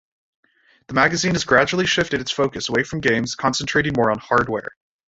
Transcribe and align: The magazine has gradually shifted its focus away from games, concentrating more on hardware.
The 0.87 0.95
magazine 0.95 1.33
has 1.33 1.43
gradually 1.43 1.85
shifted 1.85 2.21
its 2.21 2.31
focus 2.31 2.69
away 2.69 2.81
from 2.83 3.01
games, 3.01 3.35
concentrating 3.35 3.93
more 3.95 4.09
on 4.09 4.17
hardware. 4.17 4.71